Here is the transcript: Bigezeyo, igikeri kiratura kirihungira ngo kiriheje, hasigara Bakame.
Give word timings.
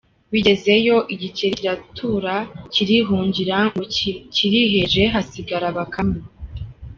Bigezeyo, 0.31 0.97
igikeri 1.13 1.55
kiratura 1.59 2.35
kirihungira 2.73 3.57
ngo 3.67 3.79
kiriheje, 4.35 5.03
hasigara 5.13 5.67
Bakame. 5.77 6.19